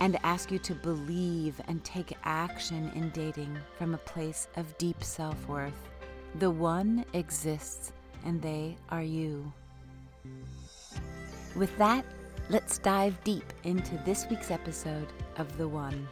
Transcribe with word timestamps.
and 0.00 0.18
ask 0.22 0.50
you 0.50 0.58
to 0.60 0.74
believe 0.74 1.60
and 1.68 1.82
take 1.84 2.16
action 2.24 2.90
in 2.94 3.10
dating 3.10 3.56
from 3.78 3.94
a 3.94 3.98
place 3.98 4.48
of 4.56 4.76
deep 4.78 5.02
self 5.02 5.48
worth. 5.48 5.88
The 6.36 6.50
one 6.50 7.04
exists, 7.14 7.92
and 8.24 8.40
they 8.42 8.76
are 8.90 9.02
you. 9.02 9.52
With 11.54 11.76
that, 11.78 12.04
let's 12.50 12.78
dive 12.78 13.22
deep 13.24 13.52
into 13.64 13.96
this 14.04 14.26
week's 14.28 14.50
episode 14.50 15.08
of 15.38 15.56
The 15.56 15.68
One. 15.68 16.06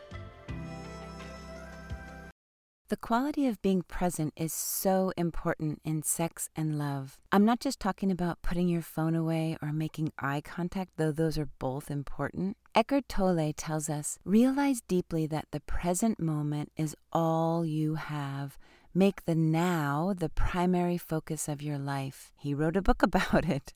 The 2.89 2.97
quality 2.99 3.47
of 3.47 3.61
being 3.61 3.83
present 3.83 4.35
is 4.37 4.53
so 4.53 5.13
important 5.17 5.81
in 5.85 6.03
sex 6.03 6.49
and 6.55 6.79
love. 6.79 7.19
I'm 7.33 7.45
not 7.45 7.59
just 7.59 7.81
talking 7.81 8.11
about 8.11 8.43
putting 8.43 8.69
your 8.69 8.83
phone 8.83 9.15
away 9.15 9.57
or 9.61 9.73
making 9.73 10.13
eye 10.19 10.43
contact, 10.43 10.93
though 10.97 11.11
those 11.11 11.37
are 11.39 11.49
both 11.59 11.91
important. 11.91 12.57
Eckhart 12.77 13.09
Tolle 13.09 13.53
tells 13.53 13.89
us 13.89 14.19
realize 14.25 14.81
deeply 14.81 15.29
that 15.29 15.47
the 15.53 15.61
present 15.61 16.19
moment 16.19 16.73
is 16.77 16.97
all 17.13 17.65
you 17.65 17.95
have. 17.95 18.59
Make 18.93 19.27
the 19.27 19.37
now 19.37 20.13
the 20.17 20.29
primary 20.29 20.99
focus 20.99 21.47
of 21.47 21.63
your 21.63 21.79
life. 21.79 22.33
He 22.37 22.53
wrote 22.53 22.77
a 22.77 22.83
book 22.83 23.01
about 23.05 23.45
it. 23.45 23.75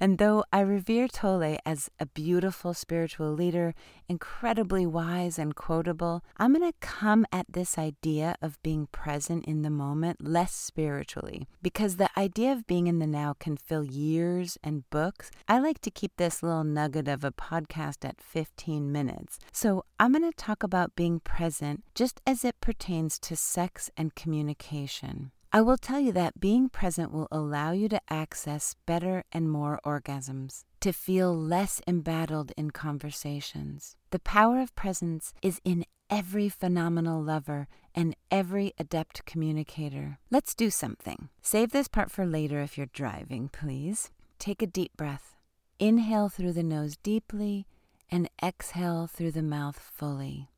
And 0.00 0.18
though 0.18 0.44
I 0.52 0.60
revere 0.60 1.08
Tolle 1.08 1.58
as 1.64 1.90
a 1.98 2.06
beautiful 2.06 2.74
spiritual 2.74 3.32
leader, 3.32 3.74
incredibly 4.08 4.86
wise 4.86 5.38
and 5.38 5.54
quotable, 5.54 6.22
I'm 6.36 6.54
going 6.54 6.70
to 6.70 6.78
come 6.80 7.26
at 7.32 7.46
this 7.48 7.78
idea 7.78 8.36
of 8.42 8.62
being 8.62 8.88
present 8.92 9.44
in 9.44 9.62
the 9.62 9.70
moment 9.70 10.24
less 10.24 10.52
spiritually. 10.52 11.46
Because 11.62 11.96
the 11.96 12.10
idea 12.18 12.52
of 12.52 12.66
being 12.66 12.86
in 12.86 12.98
the 12.98 13.06
now 13.06 13.34
can 13.38 13.56
fill 13.56 13.84
years 13.84 14.58
and 14.62 14.88
books. 14.90 15.30
I 15.48 15.58
like 15.58 15.80
to 15.82 15.90
keep 15.90 16.12
this 16.16 16.42
little 16.42 16.64
nugget 16.64 17.08
of 17.08 17.24
a 17.24 17.32
podcast 17.32 18.04
at 18.04 18.20
15 18.20 18.90
minutes. 18.90 19.38
So 19.52 19.84
I'm 19.98 20.12
going 20.12 20.30
to 20.30 20.36
talk 20.36 20.62
about 20.62 20.96
being 20.96 21.20
present 21.20 21.84
just 21.94 22.20
as 22.26 22.44
it 22.44 22.60
pertains 22.60 23.18
to 23.20 23.36
sex 23.36 23.90
and 23.96 24.14
communication. 24.14 25.32
I 25.54 25.60
will 25.60 25.76
tell 25.76 26.00
you 26.00 26.12
that 26.12 26.40
being 26.40 26.70
present 26.70 27.12
will 27.12 27.28
allow 27.30 27.72
you 27.72 27.86
to 27.90 28.00
access 28.08 28.74
better 28.86 29.24
and 29.32 29.50
more 29.50 29.78
orgasms, 29.84 30.64
to 30.80 30.92
feel 30.92 31.36
less 31.36 31.82
embattled 31.86 32.52
in 32.56 32.70
conversations. 32.70 33.96
The 34.12 34.18
power 34.18 34.60
of 34.60 34.74
presence 34.74 35.34
is 35.42 35.60
in 35.62 35.84
every 36.08 36.48
phenomenal 36.48 37.22
lover 37.22 37.68
and 37.94 38.16
every 38.30 38.72
adept 38.78 39.26
communicator. 39.26 40.18
Let's 40.30 40.54
do 40.54 40.70
something. 40.70 41.28
Save 41.42 41.72
this 41.72 41.86
part 41.86 42.10
for 42.10 42.24
later 42.24 42.62
if 42.62 42.78
you're 42.78 42.86
driving, 42.86 43.50
please. 43.50 44.10
Take 44.38 44.62
a 44.62 44.66
deep 44.66 44.96
breath. 44.96 45.36
Inhale 45.78 46.30
through 46.30 46.54
the 46.54 46.62
nose 46.62 46.96
deeply 46.96 47.66
and 48.10 48.30
exhale 48.42 49.06
through 49.06 49.32
the 49.32 49.42
mouth 49.42 49.78
fully. 49.78 50.48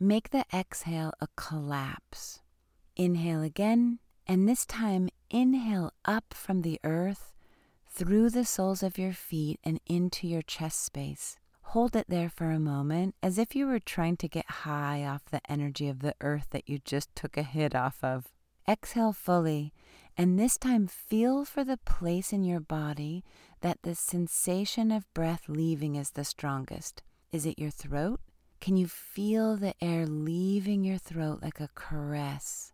Make 0.00 0.30
the 0.30 0.46
exhale 0.50 1.12
a 1.20 1.28
collapse. 1.36 2.40
Inhale 3.00 3.42
again, 3.42 4.00
and 4.26 4.48
this 4.48 4.66
time 4.66 5.08
inhale 5.30 5.92
up 6.04 6.34
from 6.34 6.62
the 6.62 6.80
earth 6.82 7.32
through 7.88 8.28
the 8.28 8.44
soles 8.44 8.82
of 8.82 8.98
your 8.98 9.12
feet 9.12 9.60
and 9.62 9.78
into 9.86 10.26
your 10.26 10.42
chest 10.42 10.84
space. 10.84 11.36
Hold 11.62 11.94
it 11.94 12.06
there 12.08 12.28
for 12.28 12.50
a 12.50 12.58
moment 12.58 13.14
as 13.22 13.38
if 13.38 13.54
you 13.54 13.68
were 13.68 13.78
trying 13.78 14.16
to 14.16 14.28
get 14.28 14.50
high 14.50 15.04
off 15.04 15.26
the 15.26 15.40
energy 15.48 15.88
of 15.88 16.00
the 16.00 16.16
earth 16.20 16.48
that 16.50 16.68
you 16.68 16.80
just 16.84 17.14
took 17.14 17.36
a 17.36 17.44
hit 17.44 17.72
off 17.72 18.02
of. 18.02 18.32
Exhale 18.68 19.12
fully, 19.12 19.72
and 20.16 20.36
this 20.36 20.58
time 20.58 20.88
feel 20.88 21.44
for 21.44 21.62
the 21.62 21.76
place 21.76 22.32
in 22.32 22.42
your 22.42 22.58
body 22.58 23.22
that 23.60 23.78
the 23.82 23.94
sensation 23.94 24.90
of 24.90 25.14
breath 25.14 25.44
leaving 25.46 25.94
is 25.94 26.10
the 26.10 26.24
strongest. 26.24 27.04
Is 27.30 27.46
it 27.46 27.60
your 27.60 27.70
throat? 27.70 28.18
Can 28.60 28.76
you 28.76 28.88
feel 28.88 29.56
the 29.56 29.74
air 29.80 30.04
leaving 30.04 30.82
your 30.82 30.98
throat 30.98 31.38
like 31.42 31.60
a 31.60 31.70
caress? 31.76 32.72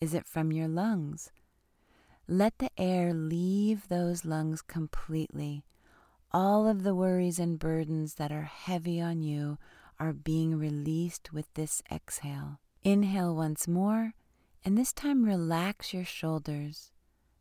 Is 0.00 0.14
it 0.14 0.26
from 0.26 0.52
your 0.52 0.68
lungs? 0.68 1.32
Let 2.28 2.58
the 2.58 2.70
air 2.76 3.12
leave 3.12 3.88
those 3.88 4.24
lungs 4.24 4.62
completely. 4.62 5.64
All 6.30 6.68
of 6.68 6.82
the 6.82 6.94
worries 6.94 7.38
and 7.38 7.58
burdens 7.58 8.14
that 8.14 8.30
are 8.30 8.42
heavy 8.42 9.00
on 9.00 9.22
you 9.22 9.58
are 9.98 10.12
being 10.12 10.56
released 10.56 11.32
with 11.32 11.52
this 11.54 11.82
exhale. 11.90 12.60
Inhale 12.84 13.34
once 13.34 13.66
more, 13.66 14.14
and 14.64 14.78
this 14.78 14.92
time 14.92 15.24
relax 15.24 15.92
your 15.92 16.04
shoulders. 16.04 16.92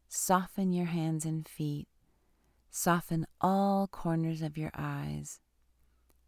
Soften 0.07 0.73
your 0.73 0.85
hands 0.85 1.25
and 1.25 1.47
feet. 1.47 1.87
Soften 2.71 3.27
all 3.39 3.87
corners 3.87 4.41
of 4.41 4.57
your 4.57 4.71
eyes. 4.73 5.39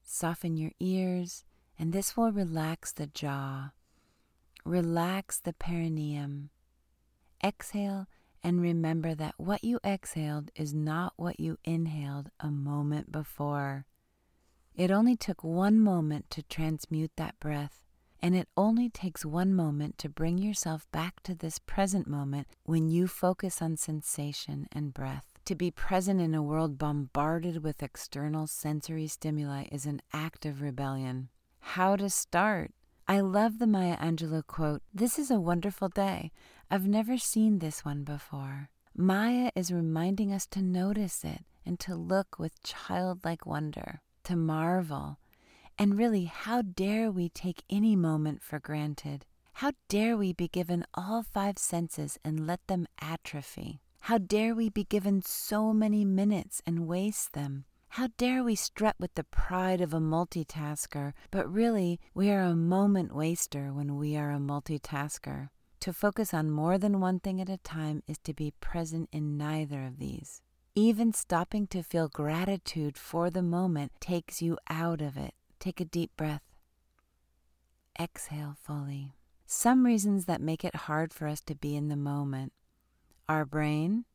Soften 0.03 0.57
your 0.57 0.72
ears, 0.79 1.44
and 1.78 1.94
this 1.94 2.18
will 2.18 2.31
relax 2.31 2.91
the 2.91 3.07
jaw. 3.07 3.72
Relax 4.65 5.39
the 5.39 5.53
perineum. 5.53 6.49
Exhale 7.43 8.07
and 8.43 8.61
remember 8.61 9.15
that 9.15 9.35
what 9.37 9.63
you 9.63 9.79
exhaled 9.83 10.51
is 10.55 10.73
not 10.73 11.13
what 11.17 11.39
you 11.39 11.57
inhaled 11.63 12.29
a 12.39 12.49
moment 12.49 13.11
before. 13.11 13.85
It 14.75 14.91
only 14.91 15.15
took 15.15 15.43
one 15.43 15.79
moment 15.79 16.29
to 16.31 16.43
transmute 16.43 17.11
that 17.17 17.39
breath, 17.39 17.83
and 18.21 18.35
it 18.35 18.47
only 18.55 18.89
takes 18.89 19.25
one 19.25 19.53
moment 19.53 19.97
to 19.97 20.09
bring 20.09 20.37
yourself 20.37 20.89
back 20.91 21.21
to 21.23 21.35
this 21.35 21.59
present 21.59 22.07
moment 22.07 22.47
when 22.63 22.87
you 22.87 23.07
focus 23.07 23.61
on 23.61 23.75
sensation 23.75 24.67
and 24.71 24.93
breath. 24.93 25.25
To 25.45 25.55
be 25.55 25.71
present 25.71 26.21
in 26.21 26.35
a 26.35 26.43
world 26.43 26.77
bombarded 26.77 27.63
with 27.63 27.83
external 27.83 28.47
sensory 28.47 29.07
stimuli 29.07 29.65
is 29.71 29.85
an 29.85 30.01
act 30.13 30.45
of 30.45 30.61
rebellion. 30.61 31.29
How 31.59 31.95
to 31.95 32.09
start? 32.09 32.71
I 33.09 33.21
love 33.21 33.57
the 33.57 33.65
Maya 33.65 33.97
Angelou 33.97 34.45
quote 34.45 34.83
This 34.93 35.17
is 35.17 35.31
a 35.31 35.39
wonderful 35.39 35.89
day. 35.89 36.31
I've 36.69 36.87
never 36.87 37.17
seen 37.17 37.57
this 37.57 37.83
one 37.83 38.03
before. 38.03 38.69
Maya 38.95 39.49
is 39.55 39.73
reminding 39.73 40.31
us 40.31 40.45
to 40.51 40.61
notice 40.61 41.23
it 41.23 41.43
and 41.65 41.79
to 41.79 41.95
look 41.95 42.37
with 42.37 42.61
childlike 42.61 43.47
wonder, 43.47 44.03
to 44.25 44.35
marvel. 44.35 45.17
And 45.75 45.97
really, 45.97 46.25
how 46.25 46.61
dare 46.61 47.09
we 47.09 47.29
take 47.29 47.63
any 47.67 47.95
moment 47.95 48.44
for 48.44 48.59
granted? 48.59 49.25
How 49.53 49.71
dare 49.88 50.15
we 50.15 50.31
be 50.31 50.47
given 50.47 50.85
all 50.94 51.23
five 51.23 51.57
senses 51.57 52.19
and 52.23 52.45
let 52.45 52.67
them 52.67 52.85
atrophy? 53.01 53.81
How 54.01 54.19
dare 54.19 54.53
we 54.53 54.69
be 54.69 54.83
given 54.83 55.23
so 55.23 55.73
many 55.73 56.05
minutes 56.05 56.62
and 56.63 56.88
waste 56.88 57.33
them? 57.33 57.65
How 57.94 58.09
dare 58.18 58.44
we 58.44 58.56
strut 58.56 58.95
with 59.00 59.15
the 59.15 59.24
pride 59.24 59.81
of 59.81 59.94
a 59.94 60.00
multitasker, 60.00 61.13
but 61.31 61.51
really 61.51 62.00
we 62.13 62.30
are 62.30 62.41
a 62.41 62.56
moment 62.56 63.13
waster 63.13 63.74
when 63.74 63.97
we 63.97 64.15
are 64.15 64.31
a 64.31 64.38
multitasker. 64.38 65.50
To 65.81 65.94
focus 65.94 66.33
on 66.33 66.51
more 66.51 66.77
than 66.77 67.00
one 67.00 67.19
thing 67.19 67.41
at 67.41 67.50
a 67.50 67.57
time 67.57 68.03
is 68.07 68.19
to 68.19 68.33
be 68.33 68.53
present 68.62 69.09
in 69.12 69.38
neither 69.38 69.86
of 69.86 69.97
these. 69.97 70.41
Even 70.75 71.13
stopping 71.13 71.68
to 71.68 71.81
feel 71.81 72.07
gratitude 72.07 72.97
for 72.97 73.30
the 73.30 73.41
moment 73.41 73.91
takes 74.00 74.41
you 74.41 74.57
out 74.69 75.01
of 75.01 75.18
it. 75.18 75.33
Take 75.59 75.81
a 75.81 75.86
deep 75.86 76.12
breath. 76.15 76.44
Exhale 78.00 78.56
fully. 78.62 79.15
Some 79.45 79.86
reasons 79.86 80.25
that 80.25 80.41
make 80.41 80.63
it 80.63 80.75
hard 80.75 81.12
for 81.12 81.27
us 81.27 81.41
to 81.41 81.56
be 81.56 81.75
in 81.75 81.88
the 81.88 81.97
moment 81.97 82.53
our 83.27 83.45
brain, 83.45 84.06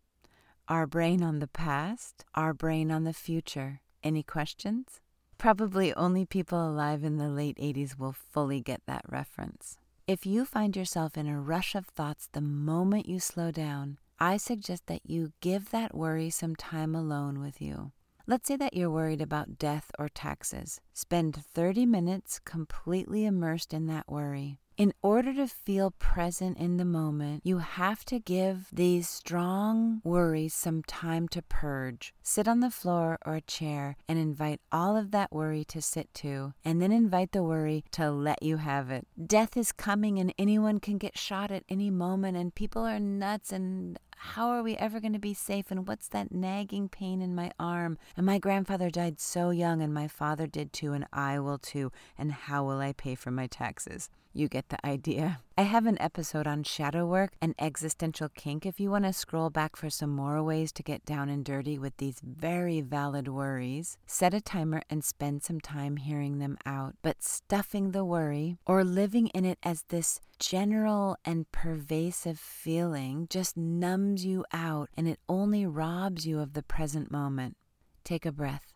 our 0.68 0.86
brain 0.86 1.22
on 1.22 1.40
the 1.40 1.46
past, 1.46 2.24
our 2.34 2.54
brain 2.54 2.90
on 2.90 3.04
the 3.04 3.12
future. 3.12 3.80
Any 4.02 4.22
questions? 4.22 5.00
Probably 5.36 5.92
only 5.94 6.24
people 6.24 6.66
alive 6.66 7.04
in 7.04 7.18
the 7.18 7.28
late 7.28 7.58
80s 7.58 7.98
will 7.98 8.12
fully 8.12 8.60
get 8.60 8.80
that 8.86 9.04
reference. 9.08 9.78
If 10.06 10.24
you 10.24 10.44
find 10.44 10.76
yourself 10.76 11.16
in 11.16 11.26
a 11.26 11.40
rush 11.40 11.74
of 11.74 11.86
thoughts 11.86 12.28
the 12.32 12.40
moment 12.40 13.08
you 13.08 13.20
slow 13.20 13.50
down, 13.50 13.98
I 14.18 14.36
suggest 14.36 14.86
that 14.86 15.02
you 15.04 15.32
give 15.40 15.70
that 15.70 15.94
worry 15.94 16.30
some 16.30 16.56
time 16.56 16.94
alone 16.94 17.40
with 17.40 17.60
you. 17.60 17.92
Let's 18.26 18.48
say 18.48 18.56
that 18.56 18.72
you're 18.72 18.90
worried 18.90 19.20
about 19.20 19.58
death 19.58 19.90
or 19.98 20.08
taxes. 20.08 20.80
Spend 20.94 21.36
30 21.36 21.84
minutes 21.84 22.38
completely 22.38 23.26
immersed 23.26 23.74
in 23.74 23.86
that 23.88 24.10
worry. 24.10 24.60
In 24.78 24.94
order 25.02 25.34
to 25.34 25.46
feel 25.46 25.90
present 25.90 26.56
in 26.56 26.78
the 26.78 26.86
moment, 26.86 27.42
you 27.44 27.58
have 27.58 28.02
to 28.06 28.18
give 28.18 28.68
these 28.72 29.08
strong 29.08 30.00
worries 30.04 30.54
some 30.54 30.82
time 30.84 31.28
to 31.28 31.42
purge. 31.42 32.14
Sit 32.22 32.48
on 32.48 32.60
the 32.60 32.70
floor 32.70 33.18
or 33.26 33.34
a 33.36 33.40
chair 33.42 33.94
and 34.08 34.18
invite 34.18 34.60
all 34.72 34.96
of 34.96 35.10
that 35.10 35.30
worry 35.30 35.64
to 35.66 35.82
sit 35.82 36.12
too, 36.14 36.54
and 36.64 36.80
then 36.80 36.90
invite 36.92 37.32
the 37.32 37.44
worry 37.44 37.84
to 37.92 38.10
let 38.10 38.42
you 38.42 38.56
have 38.56 38.90
it. 38.90 39.06
Death 39.22 39.54
is 39.56 39.70
coming 39.70 40.18
and 40.18 40.34
anyone 40.38 40.80
can 40.80 40.96
get 40.96 41.18
shot 41.18 41.52
at 41.52 41.64
any 41.68 41.90
moment, 41.90 42.38
and 42.38 42.54
people 42.54 42.82
are 42.82 42.98
nuts 42.98 43.52
and 43.52 43.98
how 44.32 44.48
are 44.48 44.62
we 44.62 44.74
ever 44.76 45.00
going 45.00 45.12
to 45.12 45.18
be 45.18 45.34
safe? 45.34 45.70
And 45.70 45.86
what's 45.86 46.08
that 46.08 46.32
nagging 46.32 46.88
pain 46.88 47.20
in 47.20 47.34
my 47.34 47.50
arm? 47.60 47.98
And 48.16 48.24
my 48.24 48.38
grandfather 48.38 48.88
died 48.88 49.20
so 49.20 49.50
young, 49.50 49.82
and 49.82 49.92
my 49.92 50.08
father 50.08 50.46
did 50.46 50.72
too, 50.72 50.92
and 50.92 51.06
I 51.12 51.38
will 51.38 51.58
too. 51.58 51.92
And 52.16 52.32
how 52.32 52.64
will 52.64 52.80
I 52.80 52.94
pay 52.94 53.14
for 53.14 53.30
my 53.30 53.46
taxes? 53.46 54.08
You 54.32 54.48
get 54.48 54.70
the 54.70 54.84
idea. 54.84 55.40
I 55.56 55.62
have 55.62 55.86
an 55.86 56.02
episode 56.02 56.48
on 56.48 56.64
shadow 56.64 57.06
work 57.06 57.34
and 57.40 57.54
existential 57.60 58.28
kink 58.28 58.66
if 58.66 58.80
you 58.80 58.90
want 58.90 59.04
to 59.04 59.12
scroll 59.12 59.50
back 59.50 59.76
for 59.76 59.88
some 59.88 60.10
more 60.10 60.42
ways 60.42 60.72
to 60.72 60.82
get 60.82 61.04
down 61.04 61.28
and 61.28 61.44
dirty 61.44 61.78
with 61.78 61.96
these 61.98 62.18
very 62.24 62.80
valid 62.80 63.28
worries. 63.28 63.96
Set 64.04 64.34
a 64.34 64.40
timer 64.40 64.82
and 64.90 65.04
spend 65.04 65.44
some 65.44 65.60
time 65.60 65.96
hearing 65.96 66.40
them 66.40 66.58
out. 66.66 66.96
But 67.02 67.22
stuffing 67.22 67.92
the 67.92 68.04
worry 68.04 68.56
or 68.66 68.82
living 68.82 69.28
in 69.28 69.44
it 69.44 69.58
as 69.62 69.84
this 69.90 70.20
general 70.40 71.16
and 71.24 71.50
pervasive 71.52 72.40
feeling 72.40 73.28
just 73.30 73.56
numbs 73.56 74.24
you 74.24 74.44
out 74.52 74.90
and 74.96 75.06
it 75.06 75.20
only 75.28 75.64
robs 75.64 76.26
you 76.26 76.40
of 76.40 76.54
the 76.54 76.64
present 76.64 77.12
moment. 77.12 77.56
Take 78.02 78.26
a 78.26 78.32
breath. 78.32 78.72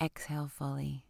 Exhale 0.00 0.48
fully. 0.48 1.03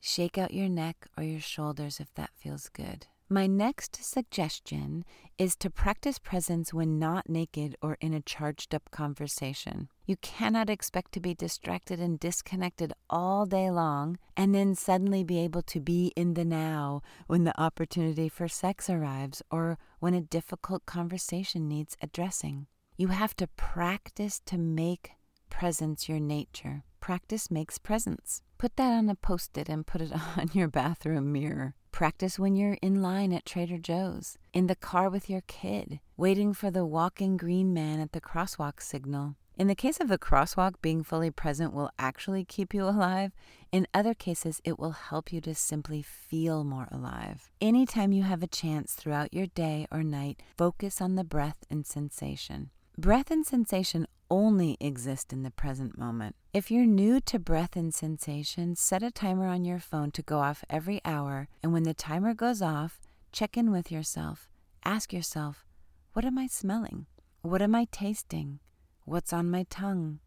Shake 0.00 0.38
out 0.38 0.54
your 0.54 0.68
neck 0.68 1.06
or 1.16 1.24
your 1.24 1.40
shoulders 1.40 2.00
if 2.00 2.12
that 2.14 2.30
feels 2.34 2.68
good. 2.68 3.06
My 3.28 3.48
next 3.48 4.04
suggestion 4.04 5.04
is 5.36 5.56
to 5.56 5.68
practice 5.68 6.16
presence 6.16 6.72
when 6.72 7.00
not 7.00 7.28
naked 7.28 7.74
or 7.82 7.98
in 8.00 8.14
a 8.14 8.20
charged 8.20 8.72
up 8.72 8.88
conversation. 8.92 9.88
You 10.06 10.14
cannot 10.18 10.70
expect 10.70 11.10
to 11.12 11.20
be 11.20 11.34
distracted 11.34 11.98
and 11.98 12.20
disconnected 12.20 12.92
all 13.10 13.44
day 13.44 13.68
long 13.68 14.18
and 14.36 14.54
then 14.54 14.76
suddenly 14.76 15.24
be 15.24 15.40
able 15.40 15.62
to 15.62 15.80
be 15.80 16.12
in 16.14 16.34
the 16.34 16.44
now 16.44 17.02
when 17.26 17.42
the 17.42 17.60
opportunity 17.60 18.28
for 18.28 18.46
sex 18.46 18.88
arrives 18.88 19.42
or 19.50 19.76
when 19.98 20.14
a 20.14 20.20
difficult 20.20 20.86
conversation 20.86 21.66
needs 21.66 21.96
addressing. 22.00 22.68
You 22.96 23.08
have 23.08 23.34
to 23.36 23.48
practice 23.48 24.40
to 24.46 24.56
make 24.56 25.10
presence 25.50 26.08
your 26.08 26.20
nature. 26.20 26.84
Practice 27.00 27.50
makes 27.50 27.78
presence. 27.78 28.42
Put 28.58 28.76
that 28.76 28.92
on 28.92 29.08
a 29.08 29.14
post 29.14 29.56
it 29.58 29.68
and 29.68 29.86
put 29.86 30.00
it 30.00 30.12
on 30.36 30.50
your 30.52 30.68
bathroom 30.68 31.32
mirror. 31.32 31.74
Practice 31.92 32.38
when 32.38 32.56
you're 32.56 32.78
in 32.82 33.00
line 33.00 33.32
at 33.32 33.46
Trader 33.46 33.78
Joe's, 33.78 34.36
in 34.52 34.66
the 34.66 34.74
car 34.74 35.08
with 35.08 35.30
your 35.30 35.40
kid, 35.46 36.00
waiting 36.16 36.52
for 36.52 36.70
the 36.70 36.84
walking 36.84 37.36
green 37.36 37.72
man 37.72 38.00
at 38.00 38.12
the 38.12 38.20
crosswalk 38.20 38.82
signal. 38.82 39.36
In 39.58 39.68
the 39.68 39.74
case 39.74 39.98
of 40.00 40.08
the 40.08 40.18
crosswalk, 40.18 40.74
being 40.82 41.02
fully 41.02 41.30
present 41.30 41.72
will 41.72 41.90
actually 41.98 42.44
keep 42.44 42.74
you 42.74 42.84
alive. 42.88 43.32
In 43.72 43.86
other 43.94 44.12
cases, 44.12 44.60
it 44.64 44.78
will 44.78 44.90
help 44.90 45.32
you 45.32 45.40
to 45.42 45.54
simply 45.54 46.02
feel 46.02 46.64
more 46.64 46.88
alive. 46.90 47.50
Anytime 47.60 48.12
you 48.12 48.24
have 48.24 48.42
a 48.42 48.46
chance 48.46 48.92
throughout 48.92 49.32
your 49.32 49.46
day 49.46 49.86
or 49.90 50.02
night, 50.02 50.42
focus 50.58 51.00
on 51.00 51.14
the 51.14 51.24
breath 51.24 51.64
and 51.70 51.86
sensation. 51.86 52.70
Breath 52.98 53.30
and 53.30 53.46
sensation 53.46 54.06
only 54.30 54.76
exist 54.80 55.32
in 55.32 55.42
the 55.42 55.50
present 55.50 55.98
moment. 55.98 56.36
If 56.52 56.70
you're 56.70 56.86
new 56.86 57.20
to 57.20 57.38
breath 57.38 57.76
and 57.76 57.94
sensation, 57.94 58.76
set 58.76 59.02
a 59.02 59.10
timer 59.10 59.46
on 59.46 59.64
your 59.64 59.78
phone 59.78 60.10
to 60.12 60.22
go 60.22 60.38
off 60.38 60.64
every 60.68 61.00
hour, 61.04 61.48
and 61.62 61.72
when 61.72 61.84
the 61.84 61.94
timer 61.94 62.34
goes 62.34 62.62
off, 62.62 63.00
check 63.32 63.56
in 63.56 63.70
with 63.70 63.92
yourself. 63.92 64.48
Ask 64.84 65.12
yourself, 65.12 65.64
what 66.12 66.24
am 66.24 66.38
I 66.38 66.46
smelling? 66.46 67.06
What 67.42 67.62
am 67.62 67.74
I 67.74 67.86
tasting? 67.90 68.60
What's 69.04 69.32
on 69.32 69.50
my 69.50 69.66
tongue? 69.68 70.20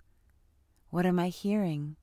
What 0.90 1.06
am 1.06 1.20
I 1.20 1.30
hearing? 1.30 1.96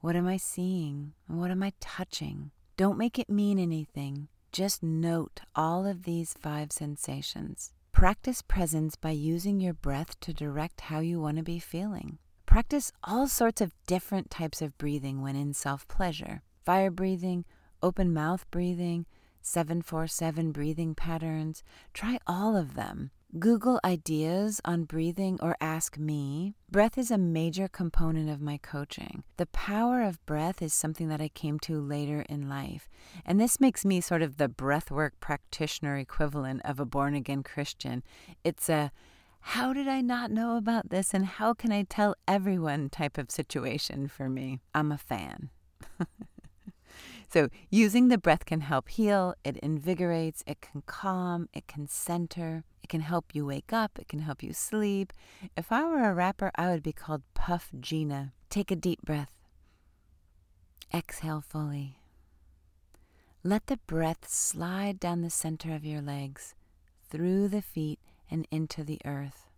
What 0.00 0.16
am 0.16 0.26
I 0.26 0.38
seeing? 0.38 1.12
What 1.26 1.50
am 1.50 1.62
I 1.62 1.72
touching? 1.80 2.50
Don't 2.76 2.98
make 2.98 3.18
it 3.18 3.28
mean 3.28 3.58
anything. 3.58 4.28
Just 4.52 4.82
note 4.82 5.40
all 5.54 5.86
of 5.86 6.04
these 6.04 6.34
five 6.34 6.72
sensations. 6.72 7.72
Practice 7.92 8.40
presence 8.40 8.96
by 8.96 9.10
using 9.10 9.60
your 9.60 9.74
breath 9.74 10.18
to 10.20 10.32
direct 10.32 10.82
how 10.82 11.00
you 11.00 11.20
want 11.20 11.36
to 11.36 11.42
be 11.42 11.58
feeling. 11.58 12.18
Practice 12.46 12.92
all 13.04 13.26
sorts 13.26 13.60
of 13.60 13.74
different 13.86 14.30
types 14.30 14.62
of 14.62 14.78
breathing 14.78 15.20
when 15.20 15.36
in 15.36 15.52
self 15.52 15.86
pleasure 15.86 16.42
fire 16.64 16.90
breathing, 16.90 17.44
open 17.82 18.14
mouth 18.14 18.46
breathing, 18.50 19.06
747 19.42 20.52
breathing 20.52 20.94
patterns. 20.94 21.62
Try 21.92 22.18
all 22.26 22.56
of 22.56 22.74
them. 22.74 23.10
Google 23.38 23.78
ideas 23.84 24.60
on 24.64 24.84
breathing 24.84 25.38
or 25.40 25.56
ask 25.60 25.96
me. 25.96 26.54
Breath 26.68 26.98
is 26.98 27.12
a 27.12 27.18
major 27.18 27.68
component 27.68 28.28
of 28.28 28.40
my 28.40 28.58
coaching. 28.58 29.22
The 29.36 29.46
power 29.46 30.02
of 30.02 30.24
breath 30.26 30.60
is 30.60 30.74
something 30.74 31.08
that 31.08 31.20
I 31.20 31.28
came 31.28 31.60
to 31.60 31.80
later 31.80 32.22
in 32.28 32.48
life. 32.48 32.88
And 33.24 33.40
this 33.40 33.60
makes 33.60 33.84
me 33.84 34.00
sort 34.00 34.22
of 34.22 34.36
the 34.36 34.48
breathwork 34.48 35.12
practitioner 35.20 35.96
equivalent 35.96 36.62
of 36.64 36.80
a 36.80 36.84
born 36.84 37.14
again 37.14 37.44
Christian. 37.44 38.02
It's 38.42 38.68
a 38.68 38.90
how 39.42 39.72
did 39.72 39.86
I 39.86 40.00
not 40.00 40.32
know 40.32 40.56
about 40.56 40.90
this 40.90 41.14
and 41.14 41.24
how 41.24 41.54
can 41.54 41.70
I 41.70 41.84
tell 41.84 42.16
everyone 42.26 42.90
type 42.90 43.16
of 43.16 43.30
situation 43.30 44.08
for 44.08 44.28
me. 44.28 44.58
I'm 44.74 44.90
a 44.90 44.98
fan. 44.98 45.50
So, 47.32 47.48
using 47.70 48.08
the 48.08 48.18
breath 48.18 48.44
can 48.44 48.60
help 48.60 48.88
heal, 48.88 49.34
it 49.44 49.56
invigorates, 49.58 50.42
it 50.48 50.60
can 50.60 50.82
calm, 50.86 51.48
it 51.54 51.68
can 51.68 51.86
center, 51.86 52.64
it 52.82 52.88
can 52.88 53.02
help 53.02 53.34
you 53.34 53.46
wake 53.46 53.72
up, 53.72 54.00
it 54.00 54.08
can 54.08 54.18
help 54.18 54.42
you 54.42 54.52
sleep. 54.52 55.12
If 55.56 55.70
I 55.70 55.84
were 55.84 56.10
a 56.10 56.14
rapper, 56.14 56.50
I 56.56 56.70
would 56.70 56.82
be 56.82 56.92
called 56.92 57.22
Puff 57.34 57.70
Gina. 57.78 58.32
Take 58.48 58.72
a 58.72 58.76
deep 58.76 59.02
breath. 59.02 59.36
Exhale 60.92 61.40
fully. 61.40 62.00
Let 63.44 63.68
the 63.68 63.78
breath 63.86 64.28
slide 64.28 64.98
down 64.98 65.22
the 65.22 65.30
center 65.30 65.72
of 65.72 65.84
your 65.84 66.02
legs, 66.02 66.56
through 67.08 67.46
the 67.46 67.62
feet, 67.62 68.00
and 68.28 68.48
into 68.50 68.82
the 68.82 69.00
earth. 69.04 69.49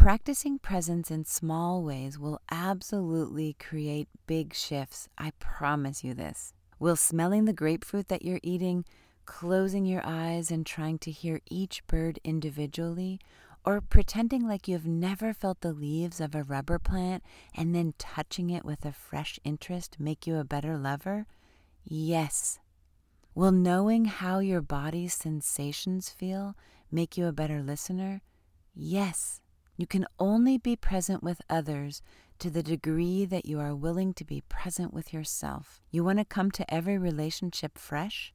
Practicing 0.00 0.58
presence 0.58 1.10
in 1.10 1.26
small 1.26 1.82
ways 1.82 2.18
will 2.18 2.40
absolutely 2.50 3.54
create 3.60 4.08
big 4.26 4.54
shifts. 4.54 5.10
I 5.18 5.32
promise 5.38 6.02
you 6.02 6.14
this. 6.14 6.54
Will 6.78 6.96
smelling 6.96 7.44
the 7.44 7.52
grapefruit 7.52 8.08
that 8.08 8.24
you're 8.24 8.40
eating, 8.42 8.86
closing 9.26 9.84
your 9.84 10.00
eyes 10.02 10.50
and 10.50 10.64
trying 10.64 10.98
to 11.00 11.10
hear 11.10 11.42
each 11.50 11.86
bird 11.86 12.18
individually, 12.24 13.20
or 13.62 13.82
pretending 13.82 14.48
like 14.48 14.66
you've 14.66 14.86
never 14.86 15.34
felt 15.34 15.60
the 15.60 15.74
leaves 15.74 16.18
of 16.18 16.34
a 16.34 16.44
rubber 16.44 16.78
plant 16.78 17.22
and 17.54 17.74
then 17.74 17.92
touching 17.98 18.48
it 18.48 18.64
with 18.64 18.86
a 18.86 18.92
fresh 18.92 19.38
interest 19.44 19.98
make 20.00 20.26
you 20.26 20.38
a 20.38 20.44
better 20.44 20.78
lover? 20.78 21.26
Yes. 21.84 22.58
Will 23.34 23.52
knowing 23.52 24.06
how 24.06 24.38
your 24.38 24.62
body's 24.62 25.12
sensations 25.12 26.08
feel 26.08 26.56
make 26.90 27.18
you 27.18 27.26
a 27.26 27.32
better 27.32 27.62
listener? 27.62 28.22
Yes. 28.74 29.39
You 29.80 29.86
can 29.86 30.04
only 30.18 30.58
be 30.58 30.76
present 30.76 31.22
with 31.22 31.40
others 31.48 32.02
to 32.38 32.50
the 32.50 32.62
degree 32.62 33.24
that 33.24 33.46
you 33.46 33.58
are 33.60 33.74
willing 33.74 34.12
to 34.12 34.26
be 34.26 34.42
present 34.42 34.92
with 34.92 35.14
yourself. 35.14 35.80
You 35.90 36.04
want 36.04 36.18
to 36.18 36.26
come 36.26 36.50
to 36.50 36.70
every 36.74 36.98
relationship 36.98 37.78
fresh? 37.78 38.34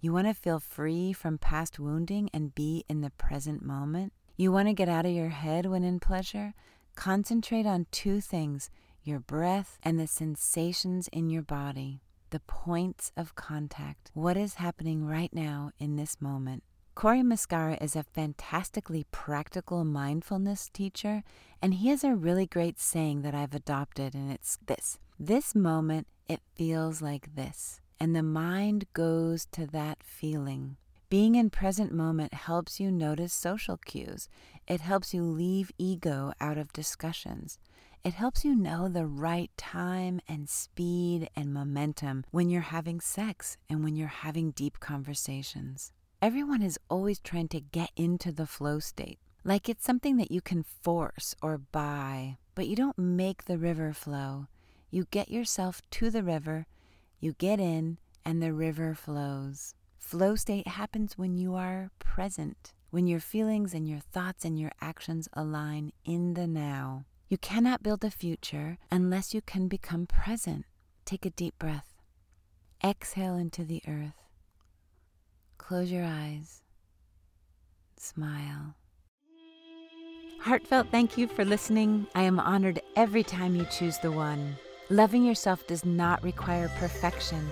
You 0.00 0.14
want 0.14 0.26
to 0.26 0.32
feel 0.32 0.58
free 0.58 1.12
from 1.12 1.36
past 1.36 1.78
wounding 1.78 2.30
and 2.32 2.54
be 2.54 2.82
in 2.88 3.02
the 3.02 3.10
present 3.10 3.62
moment? 3.62 4.14
You 4.38 4.50
want 4.50 4.68
to 4.68 4.72
get 4.72 4.88
out 4.88 5.04
of 5.04 5.12
your 5.12 5.28
head 5.28 5.66
when 5.66 5.84
in 5.84 6.00
pleasure? 6.00 6.54
Concentrate 6.94 7.66
on 7.66 7.88
two 7.90 8.22
things 8.22 8.70
your 9.04 9.20
breath 9.20 9.78
and 9.82 10.00
the 10.00 10.06
sensations 10.06 11.08
in 11.12 11.28
your 11.28 11.42
body, 11.42 12.00
the 12.30 12.40
points 12.40 13.12
of 13.18 13.34
contact. 13.34 14.10
What 14.14 14.38
is 14.38 14.54
happening 14.54 15.04
right 15.04 15.34
now 15.34 15.72
in 15.78 15.96
this 15.96 16.22
moment? 16.22 16.62
Cory 16.96 17.20
Muscara 17.20 17.76
is 17.82 17.94
a 17.94 18.02
fantastically 18.02 19.04
practical 19.10 19.84
mindfulness 19.84 20.70
teacher, 20.70 21.24
and 21.60 21.74
he 21.74 21.88
has 21.88 22.02
a 22.02 22.14
really 22.14 22.46
great 22.46 22.80
saying 22.80 23.20
that 23.20 23.34
I've 23.34 23.54
adopted, 23.54 24.14
and 24.14 24.32
it's 24.32 24.58
this 24.66 24.98
This 25.20 25.54
moment, 25.54 26.06
it 26.26 26.40
feels 26.54 27.02
like 27.02 27.34
this. 27.34 27.82
And 28.00 28.16
the 28.16 28.22
mind 28.22 28.86
goes 28.94 29.44
to 29.52 29.66
that 29.66 30.02
feeling. 30.02 30.78
Being 31.10 31.34
in 31.34 31.50
present 31.50 31.92
moment 31.92 32.32
helps 32.32 32.80
you 32.80 32.90
notice 32.90 33.34
social 33.34 33.76
cues. 33.76 34.30
It 34.66 34.80
helps 34.80 35.12
you 35.12 35.22
leave 35.22 35.70
ego 35.76 36.32
out 36.40 36.56
of 36.56 36.72
discussions. 36.72 37.58
It 38.04 38.14
helps 38.14 38.42
you 38.42 38.54
know 38.54 38.88
the 38.88 39.04
right 39.04 39.50
time 39.58 40.22
and 40.26 40.48
speed 40.48 41.28
and 41.36 41.52
momentum 41.52 42.24
when 42.30 42.48
you're 42.48 42.62
having 42.62 43.02
sex 43.02 43.58
and 43.68 43.84
when 43.84 43.96
you're 43.96 44.08
having 44.08 44.52
deep 44.52 44.80
conversations. 44.80 45.92
Everyone 46.22 46.62
is 46.62 46.78
always 46.88 47.18
trying 47.18 47.48
to 47.48 47.60
get 47.60 47.90
into 47.94 48.32
the 48.32 48.46
flow 48.46 48.78
state, 48.78 49.18
like 49.44 49.68
it's 49.68 49.84
something 49.84 50.16
that 50.16 50.30
you 50.30 50.40
can 50.40 50.62
force 50.62 51.34
or 51.42 51.58
buy, 51.58 52.38
but 52.54 52.66
you 52.66 52.74
don't 52.74 52.98
make 52.98 53.44
the 53.44 53.58
river 53.58 53.92
flow. 53.92 54.46
You 54.90 55.06
get 55.10 55.30
yourself 55.30 55.82
to 55.90 56.08
the 56.08 56.22
river, 56.22 56.66
you 57.20 57.34
get 57.34 57.60
in, 57.60 57.98
and 58.24 58.42
the 58.42 58.54
river 58.54 58.94
flows. 58.94 59.74
Flow 59.98 60.36
state 60.36 60.68
happens 60.68 61.18
when 61.18 61.36
you 61.36 61.54
are 61.54 61.90
present, 61.98 62.72
when 62.88 63.06
your 63.06 63.20
feelings 63.20 63.74
and 63.74 63.86
your 63.86 64.00
thoughts 64.00 64.42
and 64.42 64.58
your 64.58 64.72
actions 64.80 65.28
align 65.34 65.92
in 66.06 66.32
the 66.32 66.46
now. 66.46 67.04
You 67.28 67.36
cannot 67.36 67.82
build 67.82 68.02
a 68.04 68.10
future 68.10 68.78
unless 68.90 69.34
you 69.34 69.42
can 69.42 69.68
become 69.68 70.06
present. 70.06 70.64
Take 71.04 71.26
a 71.26 71.30
deep 71.30 71.58
breath. 71.58 71.92
Exhale 72.82 73.36
into 73.36 73.64
the 73.64 73.82
earth. 73.86 74.25
Close 75.66 75.90
your 75.90 76.04
eyes. 76.04 76.62
Smile. 77.98 78.76
Heartfelt 80.38 80.86
thank 80.92 81.18
you 81.18 81.26
for 81.26 81.44
listening. 81.44 82.06
I 82.14 82.22
am 82.22 82.38
honored 82.38 82.80
every 82.94 83.24
time 83.24 83.56
you 83.56 83.64
choose 83.64 83.98
the 83.98 84.12
one. 84.12 84.54
Loving 84.90 85.24
yourself 85.24 85.66
does 85.66 85.84
not 85.84 86.22
require 86.22 86.70
perfection. 86.78 87.50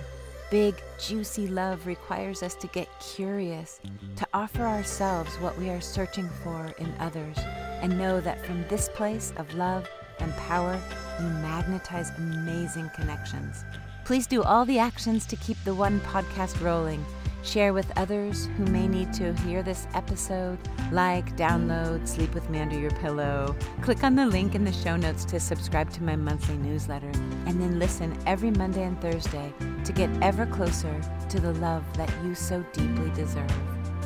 Big, 0.49 0.81
juicy 0.97 1.49
love 1.49 1.85
requires 1.87 2.41
us 2.41 2.55
to 2.55 2.67
get 2.67 2.87
curious, 3.01 3.81
to 4.15 4.25
offer 4.33 4.61
ourselves 4.61 5.35
what 5.41 5.57
we 5.57 5.69
are 5.69 5.81
searching 5.81 6.29
for 6.41 6.73
in 6.77 6.93
others, 6.99 7.35
and 7.81 7.97
know 7.97 8.21
that 8.21 8.45
from 8.45 8.65
this 8.69 8.87
place 8.87 9.33
of 9.35 9.53
love 9.55 9.89
and 10.19 10.31
power, 10.37 10.79
you 11.19 11.27
magnetize 11.41 12.11
amazing 12.17 12.89
connections. 12.95 13.65
Please 14.05 14.25
do 14.25 14.41
all 14.41 14.63
the 14.63 14.79
actions 14.79 15.25
to 15.25 15.35
keep 15.35 15.61
the 15.65 15.75
One 15.75 15.99
podcast 15.99 16.61
rolling. 16.61 17.03
Share 17.45 17.73
with 17.73 17.95
others 17.95 18.49
who 18.57 18.65
may 18.65 18.87
need 18.87 19.13
to 19.13 19.33
hear 19.35 19.61
this 19.61 19.85
episode. 19.93 20.57
Like, 20.91 21.37
download, 21.37 22.07
sleep 22.07 22.33
with 22.33 22.49
me 22.49 22.59
under 22.59 22.77
your 22.77 22.89
pillow. 22.91 23.55
Click 23.83 24.03
on 24.03 24.15
the 24.15 24.25
link 24.25 24.55
in 24.55 24.63
the 24.63 24.73
show 24.73 24.95
notes 24.95 25.23
to 25.25 25.39
subscribe 25.39 25.91
to 25.91 26.03
my 26.03 26.15
monthly 26.15 26.57
newsletter. 26.57 27.11
And 27.45 27.61
then 27.61 27.77
listen 27.77 28.17
every 28.25 28.49
Monday 28.49 28.83
and 28.83 28.99
Thursday 28.99 29.53
to 29.83 29.93
get 29.93 30.09
ever 30.23 30.47
closer 30.47 30.99
to 31.29 31.39
the 31.39 31.53
love 31.53 31.83
that 31.97 32.11
you 32.23 32.33
so 32.33 32.65
deeply 32.73 33.11
deserve. 33.11 33.53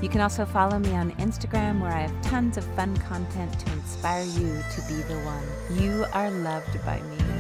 You 0.02 0.10
can 0.10 0.20
also 0.20 0.46
follow 0.46 0.78
me 0.78 0.92
on 0.96 1.12
Instagram 1.14 1.80
where 1.80 1.94
I 1.94 2.02
have 2.02 2.22
tons 2.22 2.58
of 2.58 2.66
fun 2.76 2.96
content 2.98 3.58
to 3.58 3.72
inspire 3.72 4.24
you 4.24 4.62
to 4.76 4.82
be 4.90 5.02
the 5.04 5.20
one. 5.24 5.82
You 5.82 6.06
are 6.14 6.30
loved 6.30 6.86
by 6.86 7.00
me. 7.02 7.39